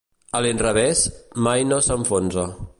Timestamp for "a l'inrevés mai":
0.37-1.69